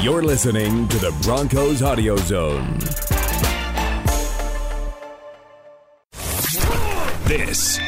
[0.00, 2.78] You're listening to the Broncos Audio Zone.
[7.24, 7.78] This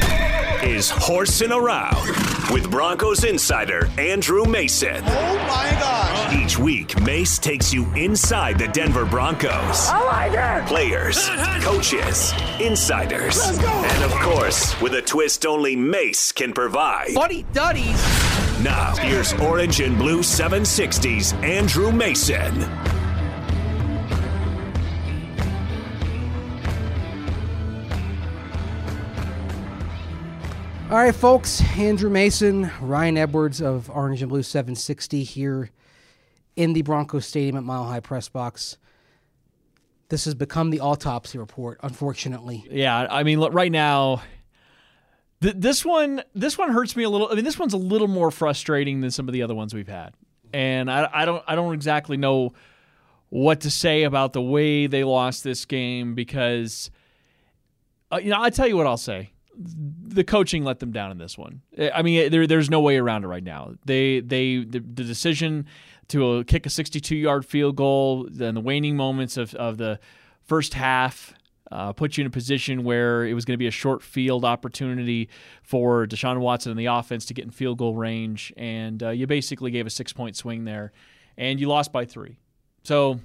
[0.63, 2.07] is Horsing Around
[2.51, 5.03] with Broncos insider Andrew Mason.
[5.05, 6.33] Oh my gosh.
[6.33, 9.87] Each week, Mace takes you inside the Denver Broncos.
[9.89, 10.67] I like it.
[10.67, 11.29] Players,
[11.61, 17.13] coaches, insiders, and of course, with a twist only Mace can provide.
[17.13, 18.28] Buddy Duddies.
[18.63, 22.61] Now, here's Orange and Blue 760's Andrew Mason.
[30.91, 31.61] All right, folks.
[31.77, 35.69] Andrew Mason, Ryan Edwards of Orange and Blue 760 here
[36.57, 38.77] in the Broncos Stadium at Mile High Press Box.
[40.09, 42.65] This has become the autopsy report, unfortunately.
[42.69, 44.21] Yeah, I mean, look, right now,
[45.41, 47.29] th- this one, this one hurts me a little.
[47.31, 49.87] I mean, this one's a little more frustrating than some of the other ones we've
[49.87, 50.13] had,
[50.53, 52.53] and I, I don't, I don't exactly know
[53.29, 56.89] what to say about the way they lost this game because,
[58.11, 59.31] uh, you know, I tell you what I'll say.
[59.55, 61.61] The coaching let them down in this one.
[61.93, 63.73] I mean, there, there's no way around it right now.
[63.85, 65.65] They, they, the, the decision
[66.07, 69.99] to uh, kick a 62 yard field goal, then the waning moments of, of the
[70.43, 71.33] first half
[71.71, 74.43] uh, put you in a position where it was going to be a short field
[74.45, 75.29] opportunity
[75.61, 79.27] for Deshaun Watson and the offense to get in field goal range, and uh, you
[79.27, 80.91] basically gave a six point swing there,
[81.37, 82.37] and you lost by three.
[82.83, 83.19] So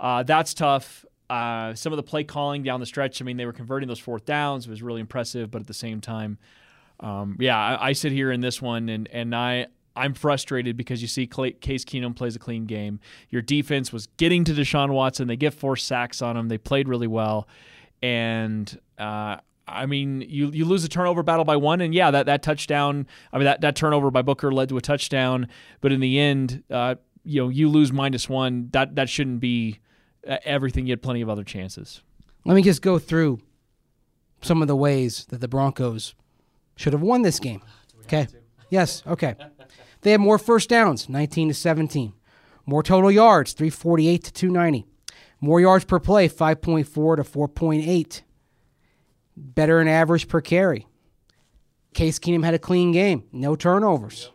[0.00, 1.04] uh, that's tough.
[1.28, 3.98] Uh, some of the play calling down the stretch, I mean, they were converting those
[3.98, 4.66] fourth downs.
[4.66, 6.38] It was really impressive, but at the same time,
[7.00, 11.02] um, yeah, I, I, sit here in this one and and I I'm frustrated because
[11.02, 13.00] you see Case Keenum plays a clean game.
[13.28, 15.28] Your defense was getting to Deshaun Watson.
[15.28, 16.48] They get four sacks on him.
[16.48, 17.48] They played really well,
[18.02, 19.36] and uh,
[19.66, 23.06] I mean, you you lose a turnover battle by one, and yeah, that that touchdown.
[23.32, 25.48] I mean, that that turnover by Booker led to a touchdown,
[25.80, 28.68] but in the end, uh, you know, you lose minus one.
[28.72, 29.78] That that shouldn't be
[30.24, 30.86] everything.
[30.86, 32.02] You had plenty of other chances.
[32.44, 33.40] Let me just go through
[34.40, 36.14] some of the ways that the Broncos
[36.76, 37.62] should have won this game.
[38.04, 38.26] Okay.
[38.68, 39.02] Yes.
[39.06, 39.36] Okay.
[40.00, 42.12] They had more first downs, 19 to 17.
[42.66, 44.86] More total yards, 348 to 290.
[45.42, 48.22] More yards per play, 5.4 to 4.8.
[49.36, 50.86] Better in average per carry.
[51.94, 54.30] Case Keenum had a clean game, no turnovers.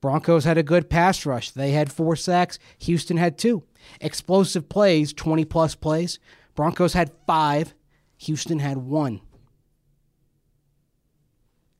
[0.00, 1.50] Broncos had a good pass rush.
[1.50, 2.60] They had four sacks.
[2.78, 3.64] Houston had two.
[4.00, 6.20] Explosive plays, 20 plus plays.
[6.54, 7.74] Broncos had five.
[8.18, 9.20] Houston had one.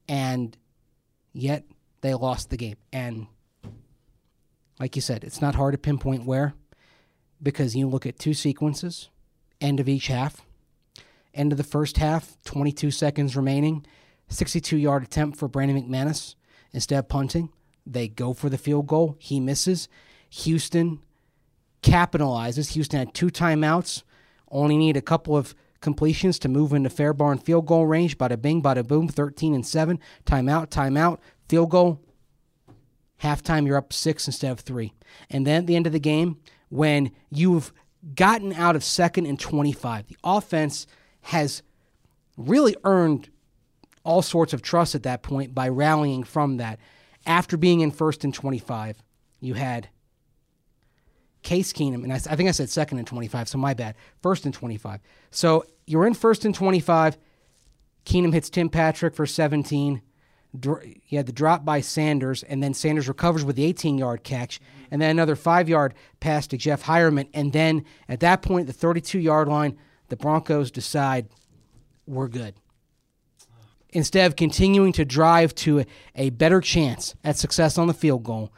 [0.09, 0.56] And
[1.32, 1.65] yet
[2.00, 2.76] they lost the game.
[2.92, 3.28] And
[4.81, 6.54] like you said, it's not hard to pinpoint where
[7.42, 9.08] because you look at two sequences,
[9.60, 10.42] end of each half.
[11.34, 13.84] End of the first half, 22 seconds remaining,
[14.28, 16.34] 62 yard attempt for Brandon McManus
[16.72, 17.50] instead of punting.
[17.86, 19.16] They go for the field goal.
[19.19, 19.88] He misses.
[20.30, 21.00] Houston
[21.82, 22.72] capitalizes.
[22.72, 24.03] Houston had two timeouts,
[24.50, 28.18] only need a couple of completions to move into Fairbairn field goal range.
[28.18, 30.00] Bada bing, bada boom, 13 and 7.
[30.24, 31.18] Timeout, timeout,
[31.48, 32.00] field goal.
[33.22, 34.92] Halftime, you're up six instead of three.
[35.30, 36.38] And then at the end of the game,
[36.69, 37.72] when you've
[38.15, 40.87] gotten out of second and 25, the offense
[41.22, 41.62] has
[42.37, 43.31] really earned
[44.04, 46.78] all sorts of trust at that point by rallying from that.
[47.27, 49.03] After being in first and 25,
[49.41, 49.88] you had
[51.43, 53.94] Case Keenum, and I, I, think I said second and 25, so my bad.
[54.22, 55.00] First and 25.
[55.31, 57.16] So you're in first and 25.
[58.04, 60.03] Keenum hits Tim Patrick for 17.
[61.02, 64.60] He had the drop by Sanders, and then Sanders recovers with the 18 yard catch,
[64.90, 67.28] and then another five yard pass to Jeff Heuerman.
[67.34, 69.76] And then at that point, the 32 yard line,
[70.08, 71.28] the Broncos decide
[72.06, 72.54] we're good.
[73.90, 78.24] Instead of continuing to drive to a, a better chance at success on the field
[78.24, 78.52] goal,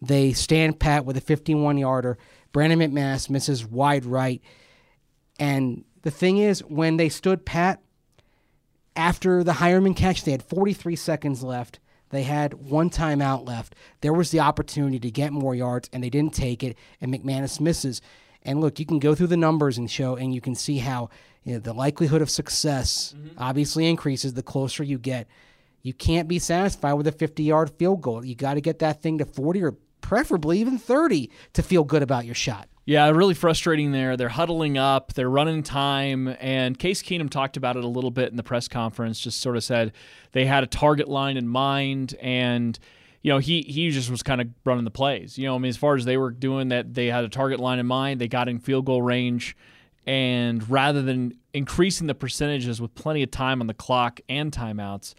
[0.00, 2.18] they stand pat with a 51 yarder.
[2.52, 4.40] Brandon McManus misses wide right.
[5.38, 7.82] And the thing is, when they stood pat
[8.96, 11.78] after the Heuerman catch, they had 43 seconds left.
[12.10, 13.74] They had one timeout left.
[14.00, 16.76] There was the opportunity to get more yards, and they didn't take it.
[17.00, 18.00] And McManus misses.
[18.42, 21.10] And look, you can go through the numbers and show, and you can see how
[21.44, 23.38] you know, the likelihood of success mm-hmm.
[23.38, 25.26] obviously increases the closer you get.
[25.82, 28.24] You can't be satisfied with a 50 yard field goal.
[28.24, 32.02] You got to get that thing to 40 or preferably even 30 to feel good
[32.02, 32.68] about your shot.
[32.86, 34.16] Yeah, really frustrating there.
[34.16, 38.30] They're huddling up, they're running time, and Case Keenum talked about it a little bit
[38.30, 39.92] in the press conference, just sort of said
[40.30, 42.78] they had a target line in mind and
[43.22, 45.36] you know, he he just was kind of running the plays.
[45.36, 47.58] You know, I mean, as far as they were doing that, they had a target
[47.58, 48.20] line in mind.
[48.20, 49.56] They got in field goal range,
[50.06, 55.14] and rather than increasing the percentages with plenty of time on the clock and timeouts,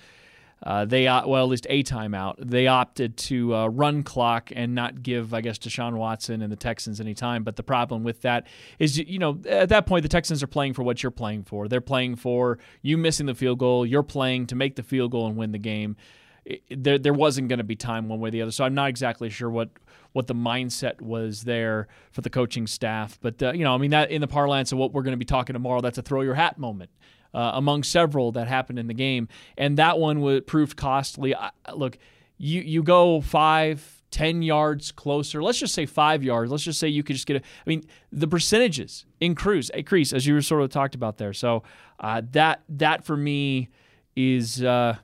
[0.64, 2.36] uh, they well at least a timeout.
[2.40, 6.58] They opted to uh, run clock and not give, I guess, Deshaun Watson and the
[6.58, 7.44] Texans any time.
[7.44, 8.48] But the problem with that
[8.80, 11.68] is, you know, at that point the Texans are playing for what you're playing for.
[11.68, 13.86] They're playing for you missing the field goal.
[13.86, 15.96] You're playing to make the field goal and win the game.
[16.44, 18.52] It, there, there wasn't going to be time one way or the other.
[18.52, 19.70] So I'm not exactly sure what
[20.14, 23.20] what the mindset was there for the coaching staff.
[23.22, 25.18] But uh, you know, I mean, that in the parlance of what we're going to
[25.18, 26.90] be talking tomorrow, that's a throw your hat moment
[27.38, 31.36] uh, among several that happened in the game, and that one was proved costly.
[31.36, 31.98] I, look,
[32.38, 33.94] you you go five.
[34.10, 35.44] 10 yards closer.
[35.44, 36.50] Let's just say five yards.
[36.50, 37.40] Let's just say you could just get a.
[37.40, 41.34] I mean, the percentages increase, increase as you were sort of talked about there.
[41.34, 41.64] So
[42.00, 43.68] uh, that that for me
[44.16, 44.96] is uh,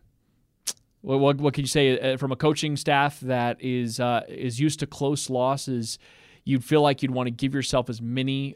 [1.01, 4.61] what, what, what can you say uh, from a coaching staff that is uh, is
[4.61, 5.99] used to close losses?
[6.45, 8.55] You'd feel like you'd want to give yourself as many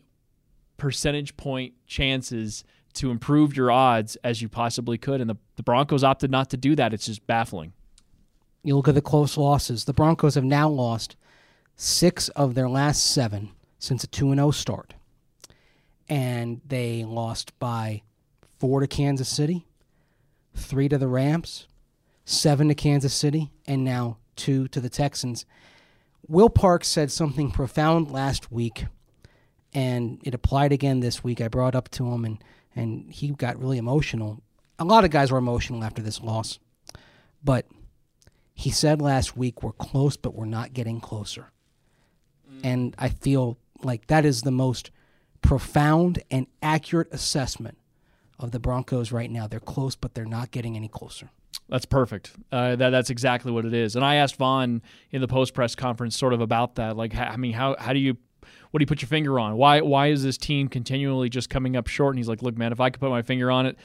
[0.78, 2.64] percentage point chances
[2.98, 5.22] to improve your odds as you possibly could.
[5.22, 6.94] And the, the Broncos opted not to do that.
[6.94, 7.74] It's just baffling.
[8.64, 9.86] You look at the close losses.
[9.86, 11.16] The Broncos have now lost
[11.76, 14.94] six of their last seven since a 2 0 start.
[16.10, 18.02] And they lost by
[18.60, 19.68] four to Kansas City,
[20.56, 21.68] three to the Rams,
[22.26, 25.46] seven to Kansas City, and now two to the Texans.
[26.28, 28.86] Will Parks said something profound last week,
[29.74, 31.40] and it applied again this week.
[31.40, 32.44] I brought up to him, and
[32.78, 34.42] and he got really emotional.
[34.80, 36.60] A lot of guys were emotional after this loss,
[37.44, 37.66] but
[38.54, 41.52] he said last week we're close, but we're not getting closer.
[42.64, 44.92] And I feel like that is the most
[45.42, 47.78] profound and accurate assessment
[48.40, 49.48] of the Broncos right now.
[49.48, 51.30] They're close, but they're not getting any closer.
[51.70, 52.32] That's perfect.
[52.52, 53.96] Uh, that that's exactly what it is.
[53.96, 54.82] And I asked Von
[55.12, 56.96] in the post press conference sort of about that.
[56.96, 58.18] Like, I mean, how how do you
[58.72, 59.58] what do you put your finger on?
[59.58, 62.14] Why why is this team continually just coming up short?
[62.14, 63.78] And he's like, look, man, if I could put my finger on it,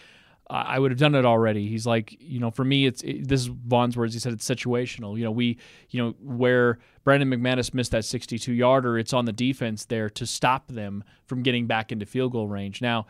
[0.50, 1.67] I would have done it already.
[1.69, 4.12] He's like, you know, for me, it's it, this is Von's words.
[4.12, 5.17] He said it's situational.
[5.17, 5.56] You know, we,
[5.88, 10.26] you know, where Brandon McManus missed that 62 yarder, it's on the defense there to
[10.26, 12.82] stop them from getting back into field goal range.
[12.82, 13.06] Now,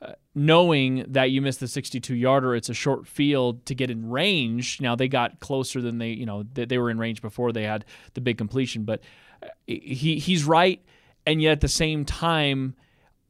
[0.00, 4.08] uh, knowing that you missed the 62 yarder, it's a short field to get in
[4.08, 4.80] range.
[4.80, 7.64] Now they got closer than they, you know, they, they were in range before they
[7.64, 7.84] had
[8.14, 8.84] the big completion.
[8.84, 9.02] But
[9.42, 10.82] uh, he he's right,
[11.26, 12.74] and yet at the same time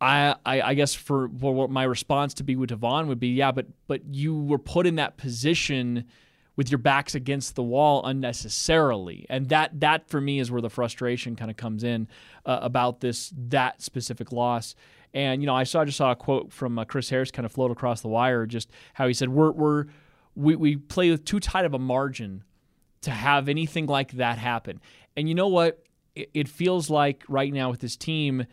[0.00, 3.28] I, I, I guess for, for what my response to be with Devon would be,
[3.28, 6.04] yeah, but but you were put in that position
[6.54, 10.70] with your backs against the wall unnecessarily, and that that for me is where the
[10.70, 12.08] frustration kind of comes in
[12.44, 14.74] uh, about this that specific loss.
[15.14, 17.46] And you know, I saw I just saw a quote from uh, Chris Harris kind
[17.46, 19.86] of float across the wire, just how he said we're we're
[20.34, 22.44] we, we play with too tight of a margin
[23.00, 24.80] to have anything like that happen.
[25.16, 25.85] And you know what?
[26.16, 28.46] It, feels like right now with this team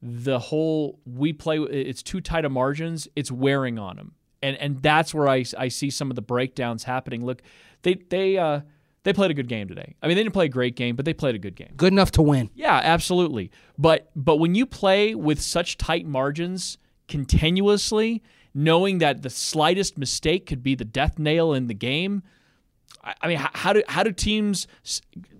[0.00, 4.80] the whole we play it's too tight of margins it's wearing on them and and
[4.80, 7.24] that's where I, I see some of the breakdowns happening.
[7.24, 7.42] Look
[7.82, 8.60] they they uh
[9.04, 9.94] they played a good game today.
[10.02, 11.72] I mean they didn't play a great game but they played a good game.
[11.76, 12.50] Good enough to win.
[12.54, 13.50] yeah absolutely.
[13.76, 16.78] But but when you play with such tight margins
[17.08, 18.22] continuously
[18.54, 22.22] knowing that the slightest mistake could be the death nail in the game
[23.02, 24.66] i, I mean how, how do how do teams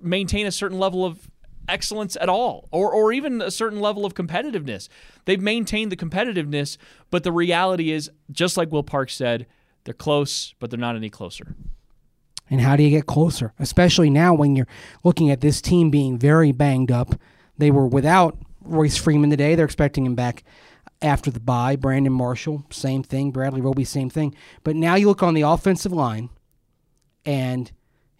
[0.00, 1.30] maintain a certain level of
[1.68, 4.88] excellence at all or, or even a certain level of competitiveness.
[5.24, 6.76] They've maintained the competitiveness,
[7.10, 9.46] but the reality is, just like Will Park said,
[9.84, 11.54] they're close, but they're not any closer.
[12.50, 13.52] And how do you get closer?
[13.58, 14.68] Especially now when you're
[15.04, 17.14] looking at this team being very banged up.
[17.58, 19.54] They were without Royce Freeman today.
[19.54, 20.44] They're expecting him back
[21.02, 21.76] after the bye.
[21.76, 23.30] Brandon Marshall, same thing.
[23.30, 24.34] Bradley Roby, same thing.
[24.64, 26.30] But now you look on the offensive line,
[27.24, 27.70] and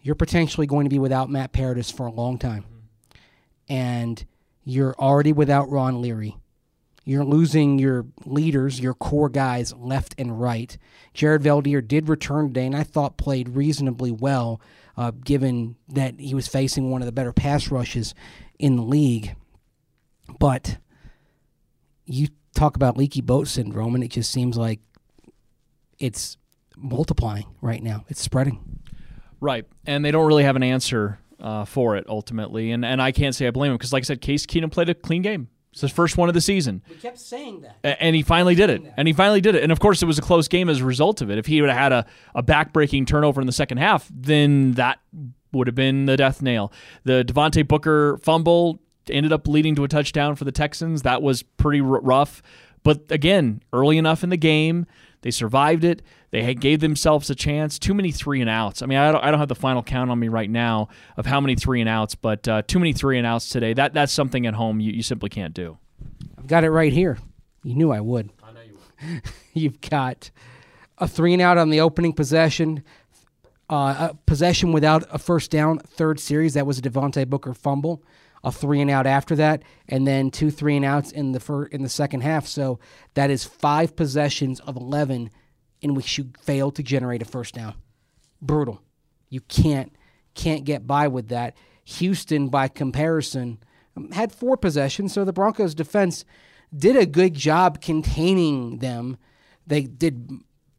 [0.01, 2.65] you're potentially going to be without Matt Paradis for a long time.
[3.69, 4.25] And
[4.63, 6.37] you're already without Ron Leary.
[7.05, 10.77] You're losing your leaders, your core guys left and right.
[11.13, 14.61] Jared Veldheer did return today, and I thought played reasonably well,
[14.95, 18.13] uh, given that he was facing one of the better pass rushes
[18.59, 19.35] in the league.
[20.39, 20.77] But
[22.05, 24.79] you talk about leaky boat syndrome, and it just seems like
[25.97, 26.37] it's
[26.77, 28.05] multiplying right now.
[28.09, 28.81] It's spreading.
[29.41, 29.65] Right.
[29.85, 32.71] And they don't really have an answer uh, for it ultimately.
[32.71, 34.89] And and I can't say I blame him because, like I said, Case Keenum played
[34.89, 35.47] a clean game.
[35.71, 36.81] It's his first one of the season.
[36.89, 37.77] We kept saying that.
[37.83, 38.81] A- And he finally did it.
[38.97, 39.61] And he finally did it.
[39.61, 41.37] And of course, it was a close game as a result of it.
[41.37, 44.99] If he would have had a, a back-breaking turnover in the second half, then that
[45.51, 46.73] would have been the death nail.
[47.03, 48.79] The Devontae Booker fumble
[49.11, 51.03] ended up leading to a touchdown for the Texans.
[51.03, 52.41] That was pretty r- rough.
[52.81, 54.87] But again, early enough in the game,
[55.21, 56.01] they survived it.
[56.31, 57.77] They had, gave themselves a chance.
[57.79, 58.81] Too many three and outs.
[58.81, 61.25] I mean, I don't, I don't have the final count on me right now of
[61.25, 63.73] how many three and outs, but uh, too many three and outs today.
[63.73, 65.77] That that's something at home you, you simply can't do.
[66.37, 67.17] I've got it right here.
[67.63, 68.29] You knew I would.
[68.43, 69.21] I know you would.
[69.53, 70.31] You've got
[70.97, 72.83] a three and out on the opening possession,
[73.69, 76.53] Uh, a possession without a first down, third series.
[76.55, 78.01] That was a Devontae Booker fumble,
[78.43, 81.65] a three and out after that, and then two three and outs in the fir-
[81.65, 82.47] in the second half.
[82.47, 82.79] So
[83.13, 85.29] that is five possessions of eleven
[85.81, 87.75] in which you failed to generate a first down.
[88.41, 88.81] Brutal.
[89.29, 89.95] You can't
[90.35, 91.55] can't get by with that.
[91.83, 93.57] Houston, by comparison,
[93.97, 96.23] um, had four possessions, so the Broncos' defense
[96.75, 99.17] did a good job containing them.
[99.65, 100.29] They did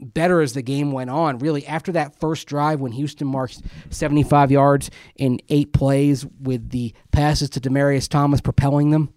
[0.01, 1.39] better as the game went on.
[1.39, 6.95] Really, after that first drive when Houston marks 75 yards in eight plays with the
[7.13, 9.13] passes to Demaryius Thomas propelling them,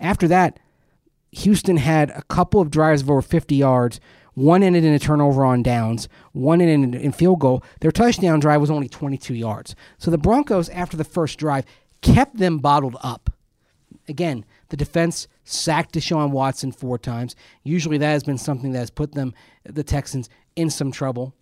[0.00, 0.58] after that,
[1.32, 4.00] Houston had a couple of drives of over 50 yards.
[4.34, 7.64] One ended in a turnover on downs, one ended in field goal.
[7.80, 9.74] Their touchdown drive was only 22 yards.
[9.98, 11.64] So the Broncos, after the first drive,
[12.02, 13.27] kept them bottled up.
[14.08, 17.36] Again, the defense sacked Deshaun Watson four times.
[17.62, 19.34] Usually that has been something that has put them,
[19.64, 21.34] the Texans, in some trouble.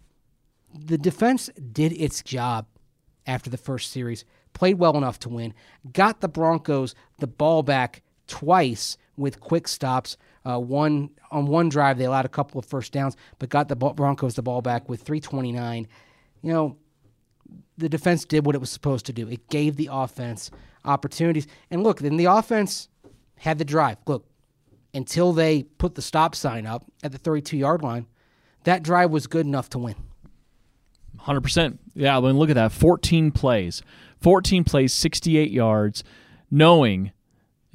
[0.74, 2.66] The defense did its job
[3.26, 5.54] after the first series, played well enough to win,
[5.92, 10.16] got the Broncos the ball back twice with quick stops.
[10.44, 13.76] Uh, one on one drive, they allowed a couple of first downs, but got the
[13.76, 15.88] Broncos the ball back with 329.
[16.42, 16.76] You know,
[17.78, 19.28] the defense did what it was supposed to do.
[19.28, 20.50] It gave the offense
[20.86, 21.46] opportunities.
[21.70, 22.88] And look, then the offense
[23.36, 23.98] had the drive.
[24.06, 24.26] Look,
[24.94, 28.06] until they put the stop sign up at the 32 yard line,
[28.64, 29.94] that drive was good enough to win.
[31.20, 31.78] 100%.
[31.94, 32.72] Yeah, I mean, look at that.
[32.72, 33.82] 14 plays.
[34.20, 36.04] 14 plays, 68 yards,
[36.50, 37.12] knowing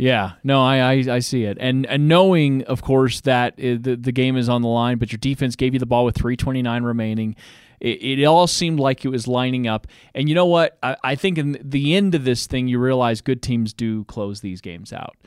[0.02, 3.96] yeah, no, I, I, I see it, and and knowing, of course, that eh, the
[3.96, 6.84] the game is on the line, but your defense gave you the ball with 3:29
[6.84, 7.36] remaining.
[7.82, 10.78] It, it, all seemed like it was lining up, and you know what?
[10.84, 14.42] I, I think in the end of this thing, you realize good teams do close
[14.42, 15.18] these games out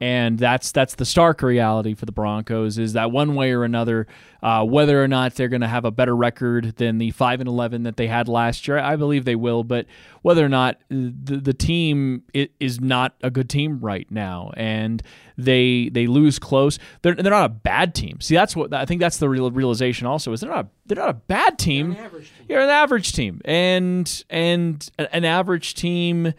[0.00, 4.06] and that's that's the stark reality for the Broncos is that one way or another,
[4.42, 7.48] uh, whether or not they're going to have a better record than the five and
[7.48, 9.64] eleven that they had last year, I believe they will.
[9.64, 9.86] But
[10.22, 15.02] whether or not the, the team is not a good team right now, and
[15.36, 18.20] they they lose close, they're they're not a bad team.
[18.20, 19.00] See, that's what I think.
[19.00, 20.06] That's the real realization.
[20.06, 21.92] Also, is they're not a, they're not a bad team.
[21.92, 22.46] You're an average team.
[22.48, 26.34] You're an average team, and and an average team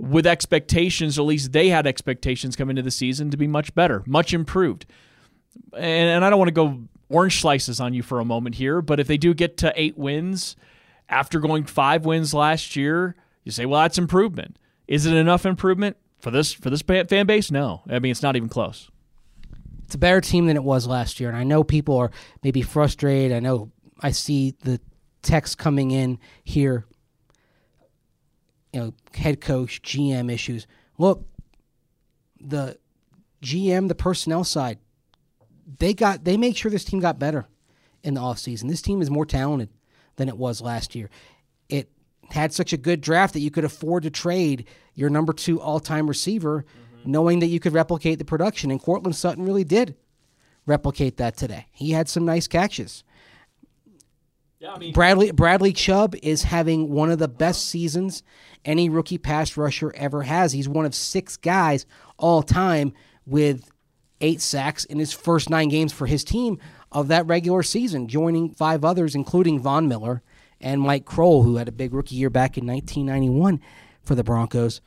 [0.00, 4.02] with expectations, at least they had expectations coming into the season to be much better,
[4.06, 4.86] much improved.
[5.74, 6.80] And, and, I don't want to go
[7.10, 9.98] orange slices on you for a moment here, but if they do get to eight
[9.98, 10.56] wins
[11.08, 13.14] after going five wins last year,
[13.44, 14.56] you say, well, that's improvement.
[14.88, 17.50] Is it enough improvement for this for this fan base?
[17.50, 18.90] No, I mean it's not even close.
[19.84, 22.10] It's a better team than it was last year, and I know people are
[22.42, 23.36] maybe frustrated.
[23.36, 24.80] I know I see the
[25.22, 26.86] text coming in here
[28.72, 30.66] you know, head coach, GM issues.
[30.98, 31.26] Look,
[32.40, 32.78] the
[33.42, 34.78] GM, the personnel side,
[35.78, 37.46] they got they make sure this team got better
[38.02, 38.68] in the offseason.
[38.68, 39.70] This team is more talented
[40.16, 41.10] than it was last year.
[41.68, 41.90] It
[42.30, 45.80] had such a good draft that you could afford to trade your number two all
[45.80, 47.10] time receiver, mm-hmm.
[47.10, 48.70] knowing that you could replicate the production.
[48.70, 49.96] And Courtland Sutton really did
[50.66, 51.66] replicate that today.
[51.72, 53.04] He had some nice catches.
[54.60, 58.22] Yeah, I mean, Bradley Bradley Chubb is having one of the best seasons
[58.62, 60.52] any rookie pass rusher ever has.
[60.52, 61.86] He's one of six guys
[62.18, 62.92] all time
[63.24, 63.70] with
[64.20, 66.58] eight sacks in his first nine games for his team
[66.92, 70.22] of that regular season, joining five others, including Von Miller
[70.60, 73.62] and Mike Croel, who had a big rookie year back in 1991
[74.02, 74.82] for the Broncos.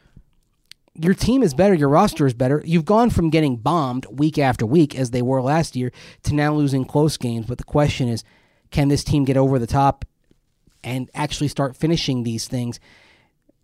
[0.94, 2.62] Your team is better, your roster is better.
[2.64, 5.92] You've gone from getting bombed week after week, as they were last year,
[6.24, 7.48] to now losing close games.
[7.48, 8.24] But the question is,
[8.74, 10.04] can this team get over the top
[10.84, 12.82] and actually start finishing these things?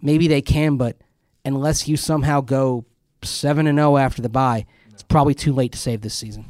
[0.01, 0.95] Maybe they can, but
[1.43, 2.85] unless you somehow go
[3.23, 6.45] 7 and 0 after the bye, it's probably too late to save this season.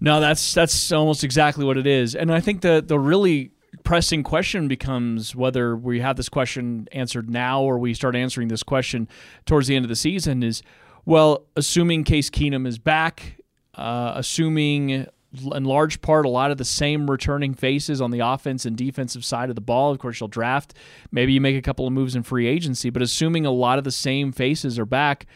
[0.00, 2.16] No, that's that's almost exactly what it is.
[2.16, 3.52] And I think the the really
[3.84, 8.62] pressing question becomes whether we have this question answered now or we start answering this
[8.62, 9.08] question
[9.46, 10.62] towards the end of the season is
[11.06, 13.36] well, assuming Case Keenum is back,
[13.74, 15.06] uh, assuming
[15.54, 19.24] in large part a lot of the same returning faces on the offense and defensive
[19.24, 19.90] side of the ball.
[19.90, 20.74] Of course, you'll draft.
[21.10, 23.84] Maybe you make a couple of moves in free agency, but assuming a lot of
[23.84, 25.26] the same faces are back,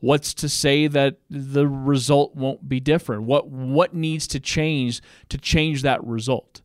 [0.00, 3.22] what's to say that the result won't be different?
[3.22, 6.60] What what needs to change to change that result?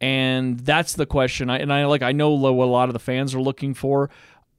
[0.00, 1.50] And that's the question.
[1.50, 4.10] I, and I like I know what a lot of the fans are looking for.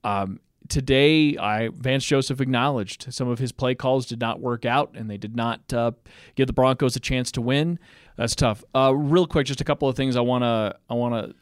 [0.04, 0.40] Um,
[0.70, 5.10] today, I Vance Joseph acknowledged some of his play calls did not work out, and
[5.10, 5.92] they did not uh,
[6.36, 7.80] give the Broncos a chance to win.
[8.18, 8.64] That's tough.
[8.76, 11.34] Uh, real quick, just a couple of things I wanna I wanna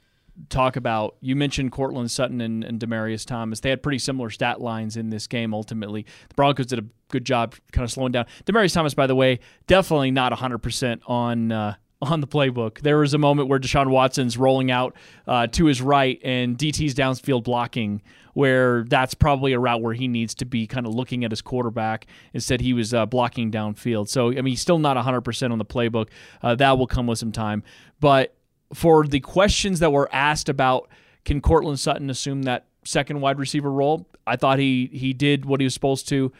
[0.50, 1.18] talk about.
[1.22, 3.60] You mentioned Courtland Sutton and, and Demaryius Thomas.
[3.60, 5.54] They had pretty similar stat lines in this game.
[5.54, 8.26] Ultimately, the Broncos did a good job kind of slowing down.
[8.46, 11.52] Demaryius Thomas, by the way, definitely not 100 percent on.
[11.52, 12.80] Uh, on the playbook.
[12.80, 14.96] There was a moment where Deshaun Watson's rolling out
[15.28, 18.02] uh, to his right and DT's downfield blocking,
[18.34, 21.42] where that's probably a route where he needs to be kind of looking at his
[21.42, 22.08] quarterback.
[22.34, 24.08] Instead, he was uh, blocking downfield.
[24.08, 26.08] So, I mean, he's still not 100% on the playbook.
[26.42, 27.64] Uh, that will come with some time.
[28.00, 28.34] But
[28.74, 30.90] for the questions that were asked about
[31.26, 35.60] can Courtland Sutton assume that second wide receiver role, I thought he, he did what
[35.60, 36.32] he was supposed to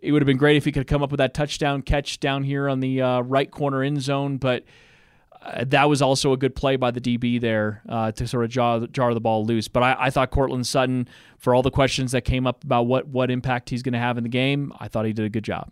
[0.00, 2.44] it would have been great if he could come up with that touchdown catch down
[2.44, 4.62] here on the uh, right corner end zone, but
[5.64, 8.86] that was also a good play by the DB there uh, to sort of jar,
[8.88, 9.68] jar the ball loose.
[9.68, 11.08] But I, I, thought Courtland Sutton,
[11.38, 14.16] for all the questions that came up about what, what impact he's going to have
[14.16, 15.70] in the game, I thought he did a good job.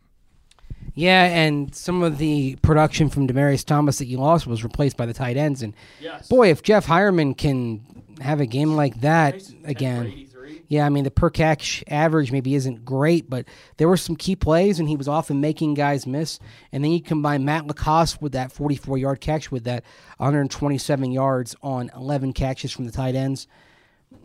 [0.95, 5.07] Yeah, and some of the production from Demaryius Thomas that you lost was replaced by
[5.07, 5.63] the tight ends.
[5.63, 6.29] And yes.
[6.29, 7.85] boy, if Jeff Heuerman can
[8.21, 10.29] have a game like that again.
[10.71, 13.45] Yeah, I mean the per catch average maybe isn't great, but
[13.77, 16.39] there were some key plays, and he was often making guys miss.
[16.71, 19.83] And then you combine Matt LaCosse with that 44 yard catch with that
[20.19, 23.49] 127 yards on 11 catches from the tight ends.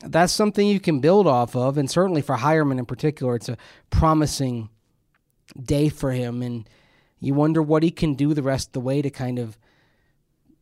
[0.03, 3.57] That's something you can build off of, and certainly for Heuerman in particular, it's a
[3.89, 4.69] promising
[5.59, 6.43] day for him.
[6.43, 6.69] And
[7.19, 9.57] you wonder what he can do the rest of the way to kind of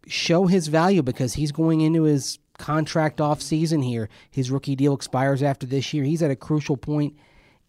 [0.07, 4.09] show his value because he's going into his contract off season here.
[4.29, 6.03] His rookie deal expires after this year.
[6.03, 7.15] He's at a crucial point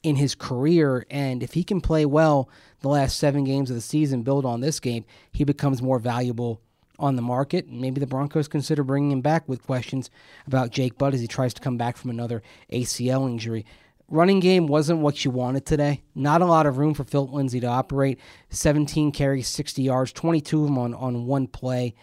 [0.03, 2.49] in his career, and if he can play well
[2.81, 6.61] the last seven games of the season, build on this game, he becomes more valuable
[6.99, 7.67] on the market.
[7.67, 10.11] And maybe the Broncos consider bringing him back with questions
[10.47, 13.65] about Jake Butt as he tries to come back from another ACL injury.
[14.09, 16.03] Running game wasn't what you wanted today.
[16.15, 18.21] Not a lot of room for Philip Lindsay to operate.
[18.51, 21.95] 17 carries, 60 yards, 22 of them on, on one play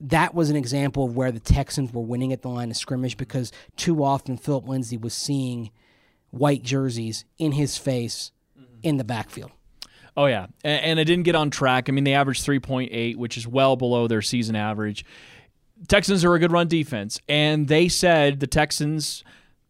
[0.00, 3.16] that was an example of where the Texans were winning at the line of scrimmage
[3.16, 5.70] because too often Philip Lindsay was seeing
[6.30, 8.78] white jerseys in his face mm-hmm.
[8.82, 9.50] in the backfield.
[10.16, 11.88] Oh yeah, and, and it didn't get on track.
[11.88, 15.04] I mean, they averaged 3.8, which is well below their season average.
[15.86, 19.22] Texans are a good run defense, and they said the Texans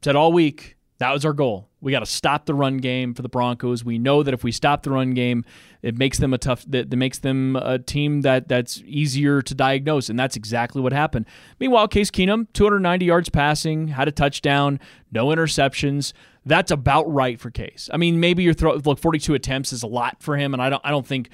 [0.02, 1.68] said all week that was our goal.
[1.80, 3.84] We got to stop the run game for the Broncos.
[3.84, 5.44] We know that if we stop the run game,
[5.80, 9.54] it makes them a tough that, that makes them a team that that's easier to
[9.54, 11.26] diagnose, and that's exactly what happened.
[11.60, 14.80] Meanwhile, Case Keenum, 290 yards passing, had a touchdown,
[15.12, 16.12] no interceptions.
[16.44, 17.88] That's about right for Case.
[17.92, 20.68] I mean, maybe your throw look 42 attempts is a lot for him, and I
[20.68, 21.30] don't I don't think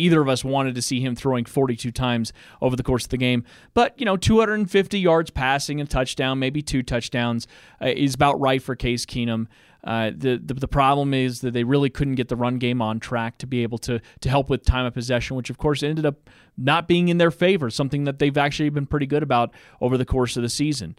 [0.00, 3.16] either of us wanted to see him throwing 42 times over the course of the
[3.16, 3.44] game.
[3.74, 7.46] But, you know, 250 yards passing and touchdown, maybe two touchdowns,
[7.80, 9.46] uh, is about right for Case Keenum.
[9.82, 13.00] Uh, the, the, the problem is that they really couldn't get the run game on
[13.00, 16.04] track to be able to to help with time of possession, which of course ended
[16.04, 17.70] up not being in their favor.
[17.70, 20.96] Something that they've actually been pretty good about over the course of the season.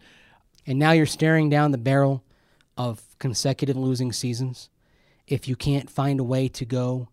[0.66, 2.24] And now you're staring down the barrel
[2.76, 4.70] of consecutive losing seasons.
[5.28, 7.10] If you can't find a way to go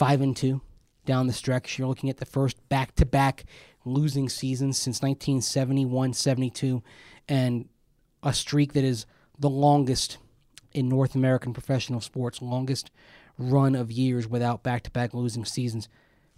[0.00, 0.62] five and two
[1.04, 1.78] down the stretch.
[1.78, 3.44] You're looking at the first back to back
[3.84, 6.82] losing seasons since 1971 72,
[7.28, 7.68] and
[8.22, 9.04] a streak that is
[9.38, 10.16] the longest
[10.72, 12.90] in North American professional sports, longest
[13.36, 15.86] run of years without back to back losing seasons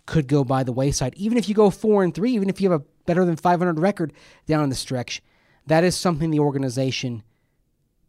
[0.06, 1.14] could go by the wayside.
[1.16, 3.78] Even if you go four and three, even if you have a better than 500
[3.78, 4.12] record
[4.44, 5.22] down the stretch,
[5.68, 7.22] that is something the organization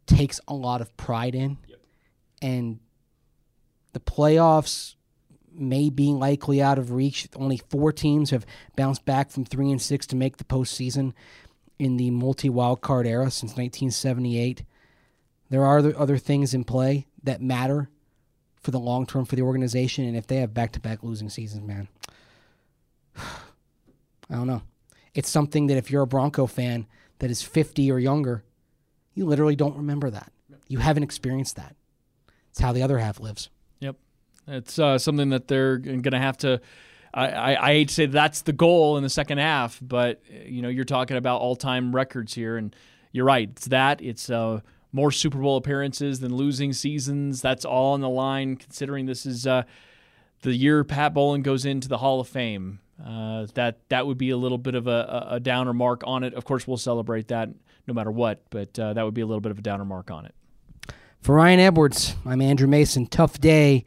[0.06, 1.58] takes a lot of pride in.
[1.68, 1.78] Yep.
[2.42, 2.80] And
[3.92, 4.96] the playoffs
[5.54, 7.28] may be likely out of reach.
[7.36, 11.12] Only four teams have bounced back from three and six to make the postseason
[11.78, 14.64] in the multi wild card era since 1978.
[15.50, 17.88] There are other things in play that matter
[18.60, 21.28] for the long term for the organization, and if they have back to back losing
[21.28, 21.88] seasons, man,
[23.16, 24.62] I don't know.
[25.14, 26.86] It's something that if you're a Bronco fan
[27.18, 28.42] that is 50 or younger,
[29.14, 30.32] you literally don't remember that.
[30.66, 31.76] You haven't experienced that.
[32.50, 33.50] It's how the other half lives.
[34.46, 36.60] It's uh, something that they're going to have to.
[37.12, 40.62] I, I, I, hate to say that's the goal in the second half, but you
[40.62, 42.74] know you're talking about all-time records here, and
[43.12, 43.48] you're right.
[43.48, 44.02] It's that.
[44.02, 44.60] It's uh,
[44.92, 47.40] more Super Bowl appearances than losing seasons.
[47.40, 48.56] That's all on the line.
[48.56, 49.62] Considering this is uh,
[50.42, 54.30] the year Pat Bowlen goes into the Hall of Fame, uh, that that would be
[54.30, 56.34] a little bit of a, a, downer mark on it.
[56.34, 57.48] Of course, we'll celebrate that
[57.86, 60.10] no matter what, but uh, that would be a little bit of a downer mark
[60.10, 60.34] on it.
[61.20, 63.06] For Ryan Edwards, I'm Andrew Mason.
[63.06, 63.84] Tough day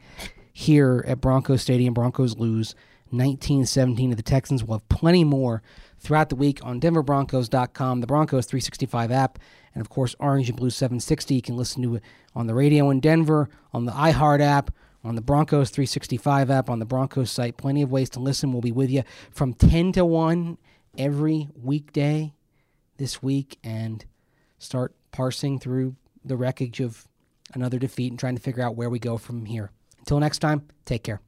[0.58, 1.94] here at Broncos Stadium.
[1.94, 2.74] Broncos lose
[3.12, 4.64] 19 17 to the Texans.
[4.64, 5.62] We'll have plenty more
[6.00, 9.38] throughout the week on denverbroncos.com, the Broncos 365 app,
[9.72, 11.36] and of course Orange and Blue 760.
[11.36, 12.02] You can listen to it
[12.34, 14.72] on the radio in Denver, on the iHeart app,
[15.04, 17.56] on the Broncos 365 app, on the Broncos site.
[17.56, 18.52] Plenty of ways to listen.
[18.52, 20.58] We'll be with you from 10 to 1
[20.98, 22.34] every weekday
[22.96, 24.04] this week and
[24.58, 25.94] start parsing through
[26.24, 27.06] the wreckage of
[27.54, 29.70] another defeat and trying to figure out where we go from here.
[30.08, 31.20] Until next time, take care.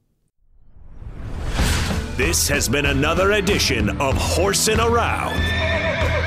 [2.17, 5.37] This has been another edition of Horsing Around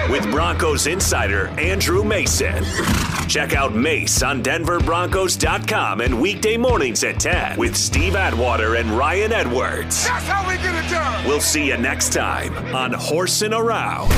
[0.08, 2.62] with Broncos insider Andrew Mason.
[3.28, 9.32] Check out Mace on DenverBroncos.com and weekday mornings at 10 with Steve Atwater and Ryan
[9.32, 10.04] Edwards.
[10.04, 11.26] That's how we get it done.
[11.26, 14.12] We'll see you next time on Horsing Around.